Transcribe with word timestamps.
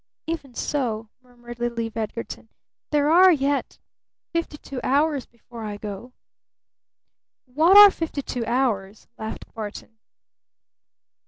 "Even 0.25 0.55
so," 0.55 1.09
murmured 1.21 1.59
little 1.59 1.79
Eve 1.79 1.95
Edgarton, 1.95 2.49
"there 2.89 3.11
are 3.11 3.31
yet 3.31 3.77
fifty 4.33 4.57
two 4.57 4.79
hours 4.83 5.27
before 5.27 5.63
I 5.63 5.77
go." 5.77 6.13
"What 7.45 7.77
are 7.77 7.91
fifty 7.91 8.23
two 8.23 8.43
hours?" 8.47 9.05
laughed 9.19 9.45
Barton. 9.53 9.99